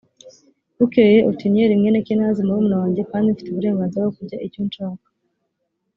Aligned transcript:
bukeye 0.77 1.17
otiniyeli 1.29 1.79
mwene 1.79 1.99
kenazi 2.07 2.41
murumuna 2.45 2.75
wanjye 2.81 3.01
kandi 3.11 3.33
mfite 3.33 3.49
uburenganzira 3.51 4.01
bwo 4.03 4.13
kurya 4.17 4.37
icyo 4.47 4.61
nshaka 4.67 5.05